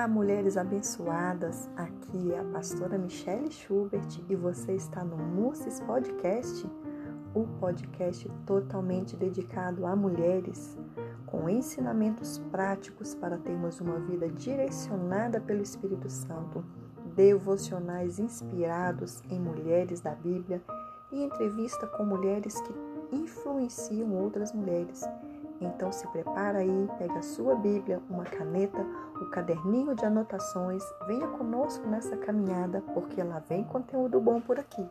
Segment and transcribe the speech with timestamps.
[0.00, 1.68] Olá, mulheres abençoadas.
[1.76, 6.66] Aqui é a pastora Michelle Schubert e você está no Musses Podcast,
[7.34, 10.78] o podcast totalmente dedicado a mulheres,
[11.26, 16.64] com ensinamentos práticos para termos uma vida direcionada pelo Espírito Santo,
[17.14, 20.62] devocionais inspirados em mulheres da Bíblia
[21.12, 22.72] e entrevista com mulheres que
[23.12, 25.04] influenciam outras mulheres
[25.60, 28.78] então se prepara aí, pega a sua Bíblia, uma caneta,
[29.20, 34.88] o caderninho de anotações, venha conosco nessa caminhada, porque lá vem conteúdo bom por aqui.